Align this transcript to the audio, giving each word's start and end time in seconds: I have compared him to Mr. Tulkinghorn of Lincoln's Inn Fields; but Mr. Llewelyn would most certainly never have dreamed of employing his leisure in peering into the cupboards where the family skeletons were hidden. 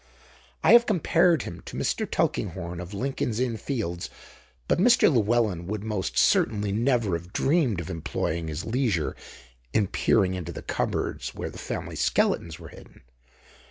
I 0.63 0.71
have 0.73 0.87
compared 0.87 1.43
him 1.43 1.61
to 1.67 1.77
Mr. 1.77 2.09
Tulkinghorn 2.09 2.79
of 2.79 2.91
Lincoln's 2.95 3.39
Inn 3.39 3.55
Fields; 3.57 4.09
but 4.67 4.79
Mr. 4.79 5.13
Llewelyn 5.13 5.67
would 5.67 5.83
most 5.83 6.17
certainly 6.17 6.71
never 6.71 7.15
have 7.15 7.31
dreamed 7.31 7.79
of 7.79 7.87
employing 7.91 8.47
his 8.47 8.65
leisure 8.65 9.15
in 9.73 9.85
peering 9.85 10.33
into 10.33 10.51
the 10.51 10.63
cupboards 10.63 11.35
where 11.35 11.51
the 11.51 11.59
family 11.59 11.95
skeletons 11.95 12.57
were 12.57 12.69
hidden. 12.69 13.01